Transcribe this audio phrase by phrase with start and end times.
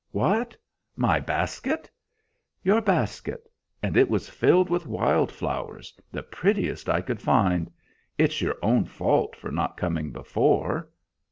[0.09, 0.57] "What,
[0.95, 1.91] my basket!"
[2.63, 3.47] "Your basket.
[3.83, 7.71] And it was filled with wild flowers, the prettiest I could find.
[8.17, 10.89] It's your own fault for not coming before."